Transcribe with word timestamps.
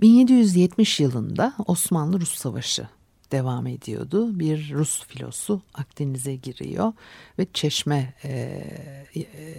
1770 0.00 1.00
yılında 1.00 1.54
Osmanlı-Rus 1.66 2.34
Savaşı 2.34 2.88
devam 3.32 3.66
ediyordu. 3.66 4.38
Bir 4.38 4.74
Rus 4.74 5.06
filosu 5.06 5.62
Akdeniz'e 5.74 6.34
giriyor 6.34 6.92
ve 7.38 7.46
Çeşme 7.52 8.14
e, 8.24 8.62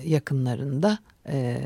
yakınlarında 0.06 1.00
e, 1.28 1.62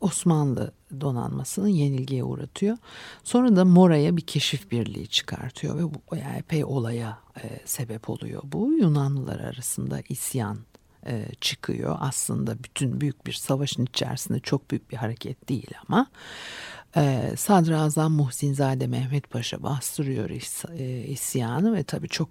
Osmanlı 0.00 0.72
donanmasını 1.00 1.70
yenilgiye 1.70 2.24
uğratıyor. 2.24 2.76
Sonra 3.24 3.56
da 3.56 3.64
Mora'ya 3.64 4.16
bir 4.16 4.22
keşif 4.22 4.70
birliği 4.70 5.06
çıkartıyor 5.06 5.78
ve 5.78 5.94
bu 5.94 6.16
yani 6.16 6.38
epey 6.38 6.64
olaya 6.64 7.18
e, 7.44 7.60
sebep 7.64 8.10
oluyor. 8.10 8.42
Bu 8.44 8.72
Yunanlılar 8.72 9.40
arasında 9.40 10.00
isyan 10.08 10.58
e, 11.06 11.26
çıkıyor. 11.40 11.96
Aslında 12.00 12.64
bütün 12.64 13.00
büyük 13.00 13.26
bir 13.26 13.32
savaşın 13.32 13.84
içerisinde 13.84 14.40
çok 14.40 14.70
büyük 14.70 14.90
bir 14.90 14.96
hareket 14.96 15.48
değil 15.48 15.70
ama 15.88 16.06
e, 16.96 17.32
Sadrazam 17.36 18.12
Muhsinzade 18.12 18.86
Mehmet 18.86 19.30
Paşa 19.30 19.62
bastırıyor 19.62 20.30
is, 20.30 20.64
isyanı 21.06 21.74
ve 21.74 21.82
tabii 21.82 22.08
çok 22.08 22.28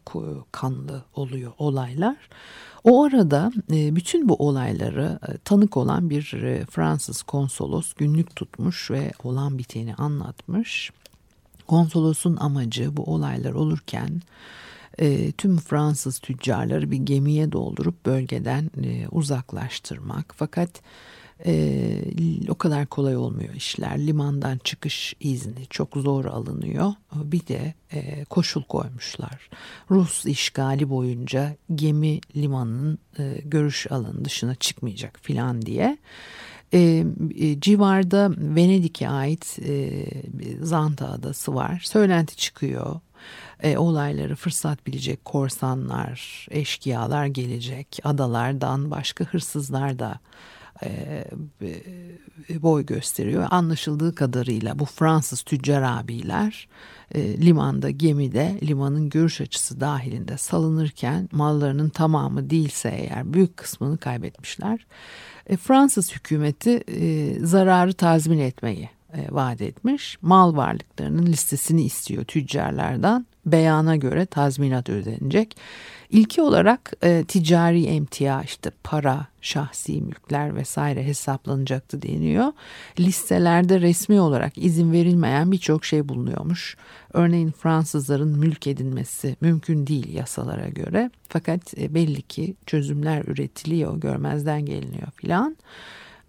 kanlı 0.52 1.04
oluyor 1.14 1.54
olaylar. 1.58 2.18
O 2.84 3.04
arada 3.04 3.52
e, 3.72 3.96
bütün 3.96 4.30
bu 4.30 4.36
olayları 4.36 5.20
e, 5.28 5.38
tanık 5.38 5.78
olan 5.78 6.10
bir 6.10 6.34
e, 6.34 6.66
Fransız 6.66 7.24
konsolos 7.24 7.94
günlük 7.94 8.36
tutmuş 8.36 8.92
ve 8.92 9.12
olan 9.24 9.58
biteni 9.58 9.96
anlatmış. 9.96 10.92
Konsolosun 11.68 12.36
amacı 12.36 12.98
bu 12.98 13.04
olaylar 13.04 13.54
olurken 13.54 14.22
tüm 15.38 15.58
Fransız 15.58 16.20
tüccarları 16.20 16.92
bir 16.92 16.98
gemiye 16.98 17.52
doldurup 17.52 18.06
bölgeden 18.06 18.72
uzaklaştırmak. 19.12 20.34
Fakat 20.38 20.70
e, 21.46 22.00
o 22.50 22.56
kadar 22.56 22.86
kolay 22.86 23.18
olmuyor 23.18 23.54
işler. 23.54 24.08
Limandan 24.08 24.58
çıkış 24.58 25.16
izni 25.20 25.66
çok 25.70 25.94
zor 25.96 26.26
alınıyor. 26.26 26.94
Bir 27.14 27.48
de 27.48 27.74
e, 27.94 28.26
koşul 28.26 28.64
koymuşlar. 28.64 29.50
Rus 29.92 30.26
işgali 30.26 30.90
boyunca 30.90 31.56
gemi 31.76 32.20
limanın 32.36 32.98
e, 33.20 33.42
görüş 33.46 33.92
alanı 33.92 34.26
dışına 34.26 34.56
çıkmayacak 34.56 35.20
filan 35.22 35.62
diye. 35.62 35.98
E, 36.74 37.06
e, 37.40 37.60
civarda 37.60 38.32
Venedik'e 38.38 39.10
ait 39.10 39.60
e, 39.66 40.06
Zanta 40.62 41.10
Adası 41.10 41.56
var. 41.56 41.82
Söylenti 41.86 42.36
çıkıyor. 42.36 43.00
E, 43.64 43.78
olayları 43.78 44.36
fırsat 44.36 44.88
bilecek 44.88 45.26
korsanlar, 45.26 46.48
eşkıyalar 46.52 47.26
gelecek. 47.26 48.00
Adalardan 48.04 48.92
başka 48.92 49.26
hırsızlar 49.26 50.00
da 50.00 50.20
e, 50.84 52.62
boy 52.62 52.86
gösteriyor. 52.86 53.48
Anlaşıldığı 53.52 54.16
kadarıyla 54.16 54.80
bu 54.80 54.86
Fransız 54.86 55.42
tüccar 55.42 55.82
abiler 55.82 56.68
e, 57.12 57.38
limanda 57.42 57.90
gemide 57.90 58.60
limanın 58.64 59.10
görüş 59.10 59.42
açısı 59.42 59.80
dahilinde 59.80 60.38
salınırken 60.38 61.30
mallarının 61.32 61.90
tamamı 61.90 62.50
değilse 62.50 62.90
eğer 62.90 63.34
büyük 63.34 63.58
kısmını 63.58 63.98
kaybetmişler. 63.98 64.86
E, 65.48 65.58
Fransız 65.58 66.12
hükümeti 66.12 66.84
zararı 67.46 67.94
tazmin 67.94 68.40
etmeyi 68.40 68.90
vaat 69.30 69.62
etmiş. 69.62 70.18
Mal 70.22 70.56
varlıklarının 70.56 71.26
listesini 71.26 71.84
istiyor 71.84 72.24
tüccarlardan. 72.24 73.26
Beyana 73.46 73.96
göre 73.96 74.26
tazminat 74.26 74.90
ödenecek. 74.90 75.58
İlki 76.10 76.42
olarak 76.42 76.94
e, 77.04 77.24
ticari 77.28 77.86
emtia 77.86 78.44
işte 78.44 78.72
para, 78.84 79.28
şahsi 79.42 80.02
mülkler 80.02 80.56
vesaire 80.56 81.04
hesaplanacaktı 81.04 82.02
deniyor. 82.02 82.52
Listelerde 83.00 83.82
resmi 83.82 84.20
olarak 84.22 84.58
izin 84.58 84.92
verilmeyen 84.92 85.52
birçok 85.52 85.86
şey 85.86 86.10
bulunuyormuş. 86.10 86.78
Örneğin 87.14 87.52
Fransızların 87.52 88.40
mülk 88.40 88.68
edinmesi 88.68 89.36
mümkün 89.42 89.88
değil 89.88 90.14
yasalara 90.14 90.68
göre. 90.70 91.12
Fakat 91.30 91.78
e, 91.78 91.94
belli 91.94 92.22
ki 92.22 92.56
çözümler 92.66 93.24
üretiliyor, 93.28 93.98
görmezden 93.98 94.66
geliniyor 94.66 95.12
filan. 95.16 95.58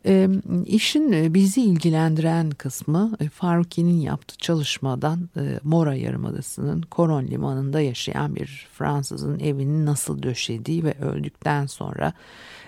E, 0.07 0.29
işin 0.67 1.35
bizi 1.35 1.63
ilgilendiren 1.63 2.51
kısmı 2.51 3.17
Faruki'nin 3.33 4.01
yaptığı 4.01 4.37
çalışmadan 4.39 5.29
e, 5.37 5.61
Mora 5.63 5.95
Yarımadası'nın 5.95 6.83
Koron 6.83 7.27
Limanı'nda 7.27 7.81
yaşayan 7.81 8.37
bir 8.37 8.69
Fransızın 8.73 9.39
evini 9.39 9.85
nasıl 9.87 10.23
döşediği 10.23 10.85
ve 10.85 10.95
öldükten 11.01 11.67
sonra 11.67 12.13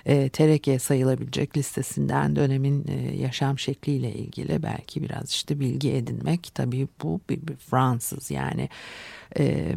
e, 0.07 0.29
tereke 0.29 0.79
sayılabilecek 0.79 1.57
listesinden 1.57 2.37
dönemin 2.37 2.85
e, 2.89 3.17
yaşam 3.17 3.59
şekliyle 3.59 4.13
ilgili 4.13 4.63
belki 4.63 5.03
biraz 5.03 5.31
işte 5.31 5.61
bilgi 5.61 5.93
edinmek. 5.93 6.51
Tabii 6.55 6.89
bu 7.03 7.21
bir, 7.31 7.47
bir 7.47 7.57
Fransız 7.57 8.31
yani 8.31 8.69
e, 9.39 9.75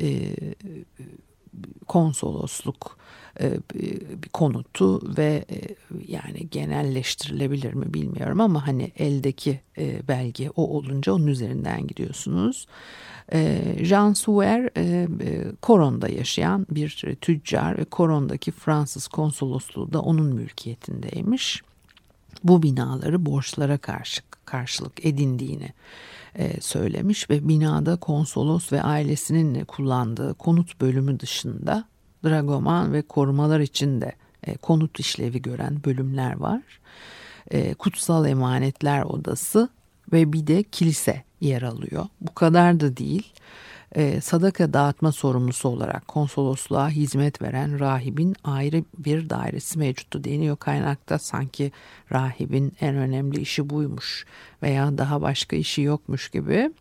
e, 0.00 0.34
konsolosluk 1.88 2.98
e, 3.40 3.52
bir 4.22 4.28
konutu 4.28 5.16
ve 5.18 5.44
e, 5.50 5.58
yani 6.08 6.48
genelleştirilebilir 6.50 7.74
mi 7.74 7.94
bilmiyorum 7.94 8.40
ama 8.40 8.66
hani 8.66 8.92
eldeki 8.96 9.60
e, 9.78 10.08
belge 10.08 10.50
o 10.50 10.76
olunca 10.76 11.12
onun 11.12 11.26
üzerinden 11.26 11.86
gidiyorsunuz. 11.86 12.66
Jean 13.82 14.12
Souer 14.12 14.70
Koron'da 15.62 16.08
yaşayan 16.08 16.66
bir 16.70 17.16
tüccar 17.20 17.78
ve 17.78 17.84
Koron'daki 17.84 18.50
Fransız 18.50 19.08
konsolosluğu 19.08 19.92
da 19.92 20.00
onun 20.00 20.34
mülkiyetindeymiş. 20.34 21.62
Bu 22.44 22.62
binaları 22.62 23.26
borçlara 23.26 23.78
karşı 23.78 24.22
karşılık 24.44 25.06
edindiğini 25.06 25.68
söylemiş 26.60 27.30
ve 27.30 27.48
binada 27.48 27.96
konsolos 27.96 28.72
ve 28.72 28.82
ailesinin 28.82 29.64
kullandığı 29.64 30.34
konut 30.34 30.80
bölümü 30.80 31.20
dışında 31.20 31.84
dragoman 32.24 32.92
ve 32.92 33.02
korumalar 33.02 33.60
için 33.60 34.00
de 34.00 34.12
e, 34.46 34.56
konut 34.56 35.00
işlevi 35.00 35.42
gören 35.42 35.84
bölümler 35.84 36.36
var. 36.36 36.62
E, 37.50 37.74
kutsal 37.74 38.26
emanetler 38.26 39.02
odası 39.02 39.68
ve 40.12 40.32
bir 40.32 40.46
de 40.46 40.62
kilise 40.62 41.24
yer 41.40 41.62
alıyor. 41.62 42.06
Bu 42.20 42.34
kadar 42.34 42.80
da 42.80 42.96
değil. 42.96 43.32
E, 43.96 44.20
sadaka 44.20 44.72
dağıtma 44.72 45.12
sorumlusu 45.12 45.68
olarak 45.68 46.08
konsolosluğa 46.08 46.90
hizmet 46.90 47.42
veren 47.42 47.80
rahibin 47.80 48.36
ayrı 48.44 48.84
bir 48.98 49.30
dairesi 49.30 49.78
mevcuttu 49.78 50.24
deniyor 50.24 50.56
kaynakta 50.56 51.18
sanki 51.18 51.72
rahibin 52.12 52.72
en 52.80 52.96
önemli 52.96 53.40
işi 53.40 53.70
buymuş 53.70 54.26
veya 54.62 54.98
daha 54.98 55.22
başka 55.22 55.56
işi 55.56 55.82
yokmuş 55.82 56.28
gibi 56.28 56.72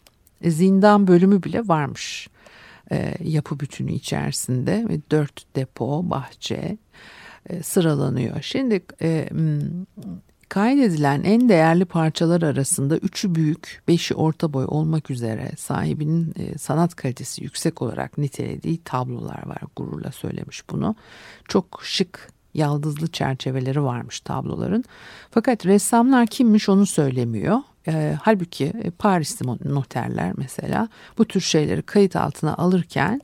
e, 0.42 0.52
zindan 0.52 1.08
bölümü 1.08 1.44
bile 1.44 1.68
varmış 1.68 2.30
e, 2.92 3.14
yapı 3.24 3.60
bütünü 3.60 3.92
içerisinde 3.92 4.86
ve 4.90 5.00
dört 5.12 5.56
depo, 5.56 6.10
bahçe 6.10 6.78
e, 7.50 7.64
sıralanıyor. 7.64 8.42
Şimdi 8.42 8.86
e, 9.02 9.30
kaydedilen 10.52 11.24
en 11.24 11.50
değerli 11.50 11.86
parçalar 11.86 12.42
arasında 12.42 12.98
üçü 12.98 13.36
büyük, 13.36 13.84
beşi 13.88 14.16
orta 14.16 14.54
boy 14.54 14.66
olmak 14.68 15.12
üzere 15.12 15.52
sahibinin 15.58 16.34
e, 16.40 16.58
sanat 16.58 16.96
kalitesi 16.96 17.44
yüksek 17.44 17.82
olarak 17.82 18.18
nitelediği 18.18 18.84
tablolar 18.84 19.48
var. 19.48 19.62
Gururla 19.76 20.12
söylemiş 20.12 20.70
bunu. 20.70 20.96
Çok 21.48 21.82
şık 21.84 22.30
yaldızlı 22.54 23.08
çerçeveleri 23.08 23.84
varmış 23.84 24.20
tabloların. 24.20 24.84
Fakat 25.32 25.66
ressamlar 25.66 26.28
kimmiş 26.28 26.70
onu 26.70 26.86
söylemiyor. 26.86 27.60
E, 27.88 28.18
halbuki 28.22 28.66
e, 28.84 28.90
Paris'te 28.90 29.46
noterler 29.66 30.34
mesela 30.38 30.90
bu 31.18 31.26
tür 31.26 31.42
şeyleri 31.42 31.82
kayıt 31.82 32.16
altına 32.16 32.56
alırken 32.56 33.22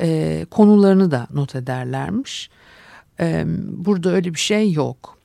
e, 0.00 0.46
konularını 0.50 1.10
da 1.10 1.26
not 1.32 1.54
ederlermiş. 1.54 2.50
E, 3.20 3.44
burada 3.68 4.10
öyle 4.10 4.34
bir 4.34 4.38
şey 4.40 4.72
yok. 4.72 5.21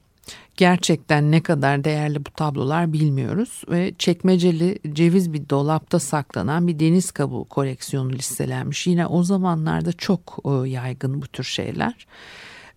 Gerçekten 0.57 1.31
ne 1.31 1.43
kadar 1.43 1.83
değerli 1.83 2.25
bu 2.25 2.31
tablolar 2.31 2.93
bilmiyoruz 2.93 3.63
ve 3.69 3.93
çekmeceli 3.97 4.79
ceviz 4.93 5.33
bir 5.33 5.49
dolapta 5.49 5.99
saklanan 5.99 6.67
bir 6.67 6.79
deniz 6.79 7.11
kabuğu 7.11 7.45
koleksiyonu 7.45 8.11
listelenmiş. 8.11 8.87
Yine 8.87 9.07
o 9.07 9.23
zamanlarda 9.23 9.93
çok 9.93 10.37
e, 10.45 10.69
yaygın 10.69 11.21
bu 11.21 11.27
tür 11.27 11.43
şeyler. 11.43 12.07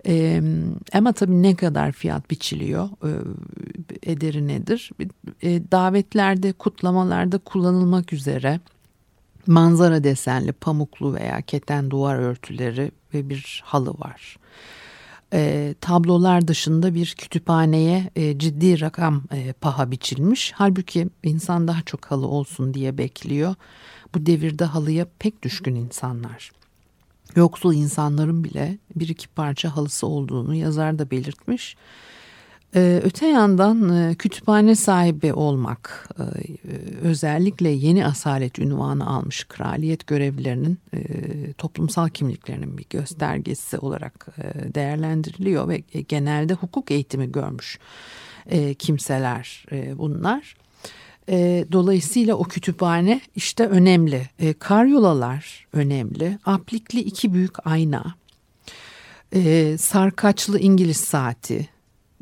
E, 0.06 0.42
ama 0.92 1.12
tabii 1.12 1.42
ne 1.42 1.56
kadar 1.56 1.92
fiyat 1.92 2.30
biçiliyor, 2.30 2.88
e, 3.04 3.10
ederi 4.12 4.48
nedir? 4.48 4.90
E, 5.42 5.70
davetlerde, 5.72 6.52
kutlamalarda 6.52 7.38
kullanılmak 7.38 8.12
üzere 8.12 8.60
manzara 9.46 10.04
desenli 10.04 10.52
pamuklu 10.52 11.14
veya 11.14 11.40
keten 11.40 11.90
duvar 11.90 12.16
örtüleri 12.16 12.90
ve 13.14 13.28
bir 13.28 13.62
halı 13.64 13.90
var 13.90 14.36
e, 15.32 15.74
tablolar 15.80 16.48
dışında 16.48 16.94
bir 16.94 17.14
kütüphaneye 17.18 18.10
e, 18.16 18.38
ciddi 18.38 18.80
rakam 18.80 19.22
e, 19.32 19.52
paha 19.52 19.90
biçilmiş. 19.90 20.52
Halbuki 20.54 21.08
insan 21.22 21.68
daha 21.68 21.82
çok 21.82 22.04
halı 22.04 22.26
olsun 22.26 22.74
diye 22.74 22.98
bekliyor. 22.98 23.54
Bu 24.14 24.26
devirde 24.26 24.64
halıya 24.64 25.06
pek 25.18 25.42
düşkün 25.42 25.74
insanlar. 25.74 26.52
Yoksul 27.36 27.74
insanların 27.74 28.44
bile 28.44 28.78
bir 28.96 29.08
iki 29.08 29.28
parça 29.28 29.76
halısı 29.76 30.06
olduğunu 30.06 30.54
yazar 30.54 30.98
da 30.98 31.10
belirtmiş. 31.10 31.76
Ee, 32.74 33.00
öte 33.04 33.26
yandan 33.26 33.96
e, 33.96 34.14
kütüphane 34.14 34.74
sahibi 34.74 35.32
olmak 35.32 36.08
e, 36.18 36.22
özellikle 37.02 37.68
yeni 37.68 38.06
asalet 38.06 38.58
ünvanı 38.58 39.06
almış 39.06 39.44
kraliyet 39.44 40.06
görevlilerinin 40.06 40.78
e, 40.94 40.98
toplumsal 41.52 42.08
kimliklerinin 42.08 42.78
bir 42.78 42.86
göstergesi 42.90 43.78
olarak 43.78 44.26
değerlendiriliyor 44.74 45.68
ve 45.68 45.78
genelde 46.08 46.54
hukuk 46.54 46.90
eğitimi 46.90 47.32
görmüş 47.32 47.78
kimseler 48.78 49.64
bunlar. 49.96 50.56
Dolayısıyla 51.72 52.34
o 52.34 52.42
kütüphane 52.42 53.20
işte 53.36 53.66
önemli. 53.66 54.28
Karyolalar 54.58 55.66
önemli. 55.72 56.38
Aplikli 56.44 57.00
iki 57.00 57.34
büyük 57.34 57.66
ayna. 57.66 58.14
Sarkaçlı 59.78 60.58
İngiliz 60.58 60.96
saati 60.96 61.68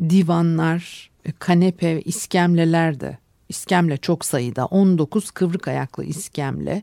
divanlar, 0.01 1.11
e, 1.25 1.33
kanepe 1.33 2.01
iskemleler 2.01 3.01
de 3.01 3.19
iskemle 3.49 3.97
çok 3.97 4.25
sayıda 4.25 4.67
19 4.67 5.31
kıvrık 5.31 5.69
ayaklı 5.69 6.05
iskemle 6.05 6.83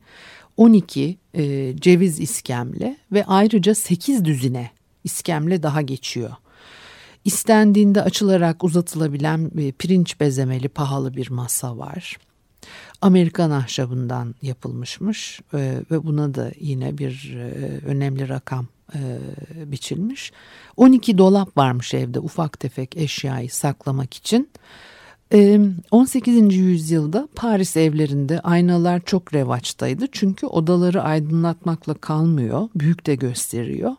12 0.58 1.18
e, 1.34 1.74
ceviz 1.78 2.20
iskemle 2.20 2.98
ve 3.12 3.26
ayrıca 3.26 3.76
8 3.76 4.26
düzine 4.26 4.72
iskemle 5.04 5.64
daha 5.64 5.82
geçiyor. 5.82 6.32
İstendiğinde 7.26 8.02
açılarak 8.02 8.64
uzatılabilen 8.64 9.52
e, 9.58 9.72
pirinç 9.72 10.20
bezemeli 10.20 10.70
pahalı 10.70 11.16
bir 11.16 11.30
masa 11.30 11.78
var. 11.78 12.18
Amerikan 13.02 13.52
ahşabından 13.52 14.36
yapılmışmış 14.42 15.42
e, 15.54 15.82
ve 15.92 16.04
buna 16.04 16.36
da 16.36 16.52
yine 16.60 16.98
bir 16.98 17.36
e, 17.38 17.86
önemli 17.86 18.30
rakam 18.30 18.68
e, 18.94 19.20
biçilmiş. 19.72 20.32
12 20.78 21.18
dolap 21.18 21.58
varmış 21.58 21.94
evde 21.94 22.20
ufak 22.20 22.60
tefek 22.60 22.98
eşyayı 22.98 23.50
saklamak 23.50 24.14
için. 24.14 24.50
E, 25.34 25.60
18. 25.92 26.56
yüzyılda 26.56 27.28
Paris 27.36 27.78
evlerinde 27.78 28.40
aynalar 28.40 29.02
çok 29.06 29.34
revaçtaydı. 29.34 30.08
Çünkü 30.12 30.46
odaları 30.46 31.04
aydınlatmakla 31.04 31.94
kalmıyor, 31.94 32.70
büyük 32.76 33.06
de 33.06 33.16
gösteriyor. 33.16 33.92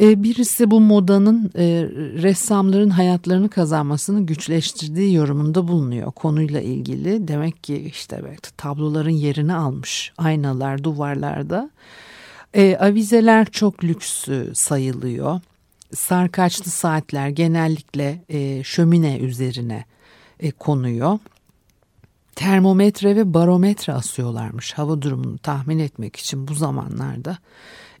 E, 0.00 0.22
birisi 0.22 0.70
bu 0.70 0.80
modanın 0.80 1.50
e, 1.56 1.88
ressamların 2.22 2.90
hayatlarını 2.90 3.48
kazanmasını 3.48 4.26
güçleştirdiği 4.26 5.14
yorumunda 5.14 5.68
bulunuyor 5.68 6.12
konuyla 6.12 6.60
ilgili. 6.60 7.28
Demek 7.28 7.64
ki 7.64 7.76
işte 7.76 8.36
tabloların 8.56 9.10
yerini 9.10 9.54
almış 9.54 10.12
aynalar 10.18 10.84
duvarlarda. 10.84 11.70
E, 12.56 12.76
avizeler 12.76 13.46
çok 13.46 13.84
lüks 13.84 14.28
sayılıyor. 14.54 15.40
Sarkaçlı 15.94 16.70
saatler 16.70 17.28
genellikle 17.28 18.24
e, 18.28 18.64
şömine 18.64 19.18
üzerine 19.18 19.84
e, 20.40 20.50
konuyor. 20.50 21.18
Termometre 22.34 23.16
ve 23.16 23.34
barometre 23.34 23.92
asıyorlarmış 23.92 24.72
hava 24.72 25.02
durumunu 25.02 25.38
tahmin 25.38 25.78
etmek 25.78 26.16
için 26.16 26.48
bu 26.48 26.54
zamanlarda. 26.54 27.38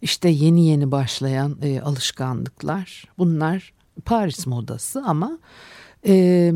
İşte 0.02 0.28
yeni 0.28 0.66
yeni 0.66 0.90
başlayan 0.90 1.56
e, 1.62 1.80
alışkanlıklar. 1.80 3.04
Bunlar 3.18 3.72
Paris 4.04 4.46
modası 4.46 5.02
ama 5.06 5.38
e, 6.06 6.52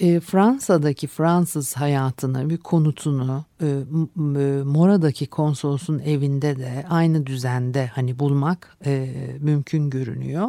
e, 0.00 0.20
Fransa'daki 0.20 1.06
Fransız 1.06 1.76
hayatını 1.76 2.50
bir 2.50 2.56
konutunu 2.56 3.44
e, 3.60 3.66
e, 3.66 4.62
Mora'daki 4.62 5.26
konsolosun 5.26 5.98
evinde 5.98 6.56
de 6.58 6.84
aynı 6.90 7.26
düzende 7.26 7.86
hani 7.86 8.18
bulmak 8.18 8.76
e, 8.86 9.14
mümkün 9.40 9.90
görünüyor. 9.90 10.48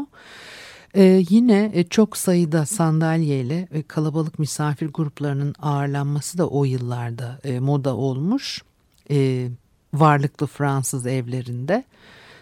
Ee, 0.95 1.23
yine 1.29 1.71
e, 1.73 1.83
çok 1.83 2.17
sayıda 2.17 2.65
sandalyeyle 2.65 3.67
e, 3.71 3.83
kalabalık 3.83 4.39
misafir 4.39 4.87
gruplarının 4.87 5.55
ağırlanması 5.61 6.37
da 6.37 6.47
o 6.47 6.65
yıllarda 6.65 7.39
e, 7.43 7.59
moda 7.59 7.95
olmuş. 7.95 8.63
E, 9.11 9.49
varlıklı 9.93 10.47
Fransız 10.47 11.07
evlerinde 11.07 11.83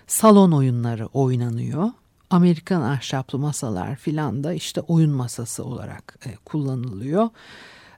salon 0.07 0.51
oyunları 0.51 1.05
oynanıyor. 1.05 1.89
Amerikan 2.29 2.81
ahşaplı 2.81 3.39
masalar 3.39 3.95
filan 3.95 4.43
da 4.43 4.53
işte 4.53 4.81
oyun 4.81 5.11
masası 5.11 5.63
olarak 5.65 6.17
e, 6.25 6.35
kullanılıyor. 6.45 7.29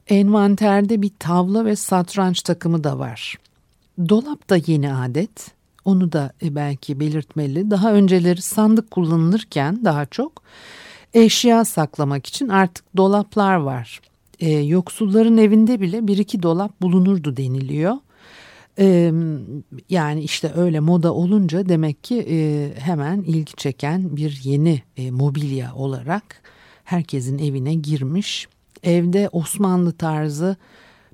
Envanterde 0.07 1.01
bir 1.01 1.11
tavla 1.19 1.65
ve 1.65 1.75
satranç 1.75 2.41
takımı 2.41 2.83
da 2.83 2.99
var. 2.99 3.35
Dolap 4.09 4.49
da 4.49 4.57
yeni 4.67 4.93
adet. 4.93 5.51
Onu 5.85 6.11
da 6.11 6.33
e, 6.43 6.55
belki 6.55 6.99
belirtmeli. 6.99 7.71
Daha 7.71 7.93
önceleri 7.93 8.41
sandık 8.41 8.91
kullanılırken 8.91 9.85
daha 9.85 10.05
çok 10.05 10.41
eşya 11.13 11.65
saklamak 11.65 12.25
için 12.25 12.49
artık 12.49 12.97
dolaplar 12.97 13.55
var. 13.55 14.01
E, 14.39 14.49
yoksulların 14.51 15.37
evinde 15.37 15.81
bile 15.81 16.07
bir 16.07 16.17
iki 16.17 16.43
dolap 16.43 16.81
bulunurdu 16.81 17.37
deniliyor 17.37 17.97
yani 19.89 20.21
işte 20.21 20.51
öyle 20.55 20.79
moda 20.79 21.13
olunca 21.13 21.69
demek 21.69 22.03
ki 22.03 22.73
hemen 22.79 23.21
ilgi 23.21 23.53
çeken 23.53 24.17
bir 24.17 24.41
yeni 24.43 24.81
mobilya 25.11 25.75
olarak 25.75 26.41
herkesin 26.83 27.37
evine 27.37 27.73
girmiş. 27.73 28.47
Evde 28.83 29.29
Osmanlı 29.31 29.91
tarzı 29.91 30.57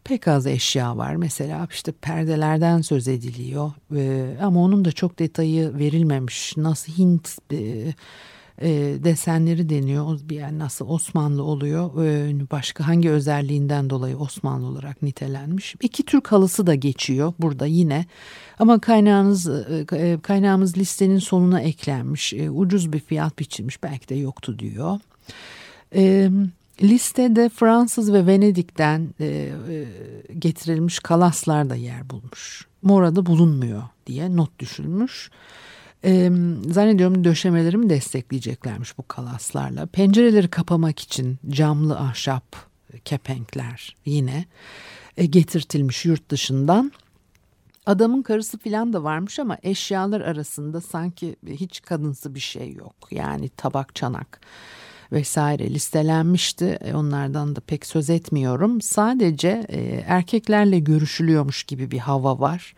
pek 0.03 0.27
az 0.27 0.47
eşya 0.47 0.97
var. 0.97 1.15
Mesela 1.15 1.67
işte 1.71 1.91
perdelerden 1.91 2.81
söz 2.81 3.07
ediliyor 3.07 3.71
ama 4.41 4.63
onun 4.63 4.85
da 4.85 4.91
çok 4.91 5.19
detayı 5.19 5.77
verilmemiş. 5.77 6.57
Nasıl 6.57 6.93
Hint 6.93 7.29
e, 7.53 7.93
desenleri 9.03 9.69
deniyor. 9.69 10.19
Yani 10.31 10.59
nasıl 10.59 10.87
Osmanlı 10.87 11.43
oluyor? 11.43 12.05
E, 12.05 12.33
başka 12.51 12.87
hangi 12.87 13.09
özelliğinden 13.09 13.89
dolayı 13.89 14.17
Osmanlı 14.17 14.65
olarak 14.65 15.01
nitelenmiş? 15.01 15.75
İki 15.81 16.03
Türk 16.03 16.31
halısı 16.31 16.67
da 16.67 16.75
geçiyor 16.75 17.33
burada 17.39 17.65
yine. 17.65 18.05
Ama 18.59 18.79
kaynağınız 18.79 19.47
e, 19.47 19.85
e 19.91 20.19
kaynağımız 20.19 20.77
listenin 20.77 21.19
sonuna 21.19 21.61
eklenmiş. 21.61 22.33
E, 22.33 22.49
ucuz 22.49 22.93
bir 22.93 22.99
fiyat 22.99 23.39
biçilmiş. 23.39 23.83
Belki 23.83 24.09
de 24.09 24.15
yoktu 24.15 24.59
diyor. 24.59 24.99
E, 25.95 26.29
listede 26.83 27.49
Fransız 27.49 28.13
ve 28.13 28.27
Venedik'ten 28.27 29.09
e, 29.19 29.25
e, 29.25 29.85
getirilmiş 30.39 30.99
kalaslar 30.99 31.69
da 31.69 31.75
yer 31.75 32.09
bulmuş. 32.09 32.67
Mora'da 32.81 33.25
bulunmuyor 33.25 33.83
diye 34.07 34.35
not 34.35 34.59
düşülmüş. 34.59 35.31
E, 36.05 36.31
zannediyorum 36.69 37.23
döşemelerimi 37.23 37.89
destekleyeceklermiş 37.89 38.97
bu 38.97 39.07
kalaslarla. 39.07 39.85
Pencereleri 39.85 40.47
kapamak 40.47 40.99
için 40.99 41.37
camlı 41.49 41.99
ahşap 41.99 42.43
kepenkler 43.05 43.95
yine 44.05 44.45
e, 45.17 45.25
getirtilmiş 45.25 46.05
yurt 46.05 46.29
dışından. 46.29 46.91
Adamın 47.85 48.21
karısı 48.21 48.57
filan 48.57 48.93
da 48.93 49.03
varmış 49.03 49.39
ama 49.39 49.57
eşyalar 49.63 50.21
arasında 50.21 50.81
sanki 50.81 51.35
hiç 51.47 51.81
kadınsı 51.81 52.35
bir 52.35 52.39
şey 52.39 52.73
yok. 52.73 52.95
Yani 53.11 53.49
tabak, 53.49 53.95
çanak 53.95 54.41
vesaire 55.11 55.73
listelenmişti. 55.73 56.65
E, 56.65 56.93
onlardan 56.93 57.55
da 57.55 57.59
pek 57.59 57.85
söz 57.85 58.09
etmiyorum. 58.09 58.81
Sadece 58.81 59.65
e, 59.69 60.03
erkeklerle 60.07 60.79
görüşülüyormuş 60.79 61.63
gibi 61.63 61.91
bir 61.91 61.99
hava 61.99 62.39
var. 62.39 62.73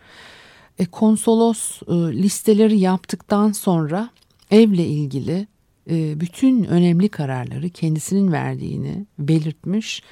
E, 0.80 0.86
konsolos 0.86 1.82
e, 1.88 1.94
listeleri 1.94 2.80
yaptıktan 2.80 3.52
sonra 3.52 4.10
evle 4.52 4.86
ilgili 4.86 5.48
e, 5.90 6.20
bütün 6.20 6.64
önemli 6.64 7.10
kararları 7.10 7.70
kendisinin 7.70 8.32
verdiğini 8.32 9.06
belirtmiş. 9.20 10.04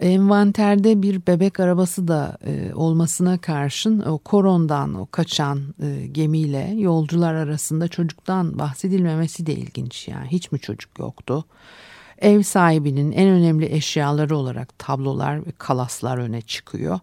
Envanterde 0.00 1.02
bir 1.02 1.26
bebek 1.26 1.60
arabası 1.60 2.08
da 2.08 2.38
e, 2.46 2.74
olmasına 2.74 3.38
karşın 3.38 4.00
o 4.00 4.18
korondan 4.18 4.94
o 4.94 5.06
kaçan 5.06 5.74
e, 5.82 6.06
gemiyle 6.06 6.74
yolcular 6.76 7.34
arasında 7.34 7.88
çocuktan 7.88 8.58
bahsedilmemesi 8.58 9.46
de 9.46 9.54
ilginç 9.54 10.08
yani 10.08 10.28
hiç 10.28 10.52
mi 10.52 10.60
çocuk 10.60 10.98
yoktu? 10.98 11.44
Ev 12.18 12.42
sahibinin 12.42 13.12
en 13.12 13.28
önemli 13.28 13.74
eşyaları 13.74 14.36
olarak 14.36 14.78
tablolar 14.78 15.46
ve 15.46 15.52
kalaslar 15.58 16.18
öne 16.18 16.40
çıkıyor. 16.40 17.00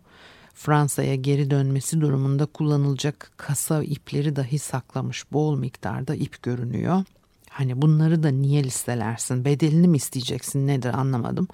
Fransa'ya 0.62 1.16
geri 1.16 1.52
dönmesi 1.52 2.02
durumunda 2.02 2.46
kullanılacak 2.46 3.32
kasa 3.38 3.84
ipleri 3.84 4.36
dahi 4.36 4.60
saklamış 4.60 5.32
bol 5.32 5.58
miktarda 5.58 6.16
ip 6.16 6.44
görünüyor. 6.44 7.04
Hani 7.50 7.82
bunları 7.82 8.24
da 8.24 8.30
niye 8.30 8.64
listelersin? 8.64 9.46
Bedelini 9.46 9.88
mi 9.88 9.98
isteyeceksin? 9.98 10.68
Nedir 10.68 10.94
anlamadım. 10.94 11.48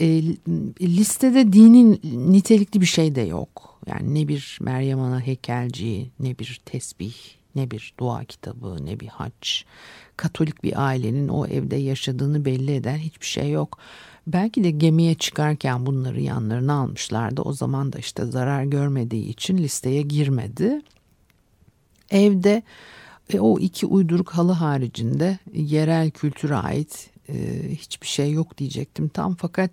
E, 0.00 0.22
listede 0.80 1.52
dinin 1.52 2.00
nitelikli 2.32 2.80
bir 2.80 2.86
şey 2.86 3.14
de 3.14 3.20
yok. 3.20 3.78
Yani 3.86 4.14
ne 4.14 4.28
bir 4.28 4.58
Meryem 4.60 5.00
Ana 5.00 5.20
heykelciği, 5.20 6.10
ne 6.20 6.38
bir 6.38 6.60
tesbih, 6.64 7.14
ne 7.54 7.70
bir 7.70 7.94
dua 8.00 8.24
kitabı, 8.24 8.86
ne 8.86 9.00
bir 9.00 9.08
haç. 9.08 9.64
Katolik 10.16 10.64
bir 10.64 10.86
ailenin 10.86 11.28
o 11.28 11.46
evde 11.46 11.76
yaşadığını 11.76 12.44
belli 12.44 12.74
eden 12.74 12.96
hiçbir 12.96 13.26
şey 13.26 13.50
yok. 13.50 13.78
Belki 14.26 14.64
de 14.64 14.70
gemiye 14.70 15.14
çıkarken 15.14 15.86
bunları 15.86 16.20
yanlarına 16.20 16.72
almışlardı. 16.72 17.42
O 17.42 17.52
zaman 17.52 17.92
da 17.92 17.98
işte 17.98 18.24
zarar 18.24 18.64
görmediği 18.64 19.28
için 19.28 19.58
listeye 19.58 20.02
girmedi. 20.02 20.82
Evde 22.10 22.62
e, 23.32 23.40
o 23.40 23.58
iki 23.58 23.86
uyduruk 23.86 24.30
halı 24.30 24.52
haricinde 24.52 25.38
yerel 25.52 26.10
kültüre 26.10 26.56
ait 26.56 27.10
e, 27.28 27.34
hiçbir 27.70 28.06
şey 28.06 28.32
yok 28.32 28.58
diyecektim 28.58 29.08
tam 29.08 29.34
fakat 29.34 29.70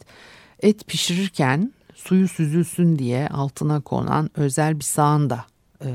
et 0.60 0.88
pişirirken 0.88 1.74
suyu 1.96 2.28
süzülsün 2.28 3.00
diye 3.00 3.28
altına 3.28 3.82
konan 3.82 4.30
özel 4.36 4.80
bir 4.80 4.84
sağan 4.84 5.30
da 5.30 5.46
e, 5.86 5.90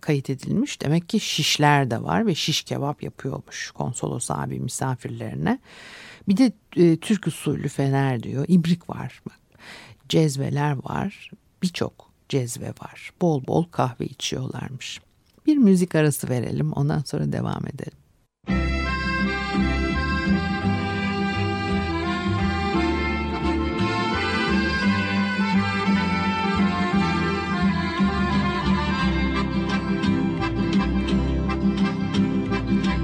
kayıt 0.00 0.30
edilmiş. 0.30 0.80
Demek 0.82 1.08
ki 1.08 1.20
şişler 1.20 1.90
de 1.90 2.02
var 2.02 2.26
ve 2.26 2.34
şiş 2.34 2.62
kebap 2.62 3.02
yapıyormuş 3.02 3.70
konsolos 3.70 4.30
abi 4.30 4.60
misafirlerine. 4.60 5.58
Bir 6.30 6.36
de 6.36 6.52
e, 6.76 6.96
Türk 6.96 7.26
usulü 7.26 7.68
fener 7.68 8.22
diyor. 8.22 8.44
İbrik 8.48 8.90
var. 8.90 9.22
Bak. 9.26 9.40
Cezveler 10.08 10.76
var. 10.84 11.30
Birçok 11.62 12.10
cezve 12.28 12.68
var. 12.68 13.12
Bol 13.20 13.46
bol 13.46 13.64
kahve 13.64 14.04
içiyorlarmış. 14.04 15.00
Bir 15.46 15.56
müzik 15.56 15.94
arası 15.94 16.28
verelim 16.28 16.72
ondan 16.72 17.00
sonra 17.00 17.32
devam 17.32 17.66
edelim. 17.66 17.98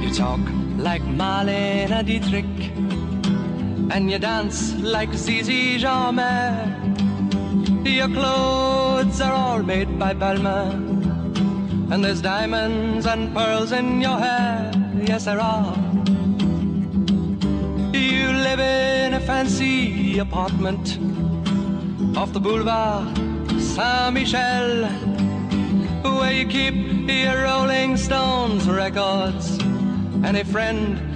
You 0.02 0.12
talk 0.16 0.40
like 0.78 1.04
Marlene 1.16 2.06
Dietrich, 2.06 2.46
and 3.90 4.10
you 4.10 4.18
dance 4.18 4.74
like 4.74 5.12
Zizi 5.14 5.78
Jamais. 5.78 6.84
Your 7.84 8.08
clothes 8.08 9.20
are 9.20 9.32
all 9.32 9.62
made 9.62 9.98
by 9.98 10.12
Balmain. 10.12 11.92
And 11.92 12.04
there's 12.04 12.20
diamonds 12.20 13.06
and 13.06 13.32
pearls 13.34 13.72
in 13.72 14.00
your 14.00 14.18
hair, 14.18 14.72
yes 15.02 15.24
there 15.24 15.40
are. 15.40 15.76
You 17.92 18.32
live 18.32 18.60
in 18.60 19.14
a 19.14 19.20
fancy 19.20 20.18
apartment 20.18 20.98
off 22.16 22.32
the 22.32 22.40
boulevard 22.40 23.16
Saint-Michel, 23.60 24.86
where 26.02 26.32
you 26.32 26.46
keep 26.46 26.74
your 27.08 27.42
Rolling 27.44 27.96
Stones 27.96 28.68
records 28.68 29.58
and 30.24 30.36
a 30.36 30.44
friend 30.44 31.15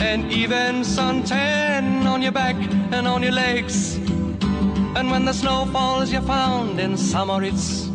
an 0.00 0.30
even 0.30 0.82
suntan 0.82 2.06
on 2.06 2.22
your 2.22 2.32
back 2.32 2.56
and 2.92 3.06
on 3.06 3.22
your 3.22 3.32
legs. 3.32 3.96
And 4.96 5.10
when 5.10 5.24
the 5.24 5.32
snow 5.32 5.66
falls, 5.72 6.12
you're 6.12 6.22
found 6.22 6.80
in 6.80 6.96
Samoritz 6.96 7.88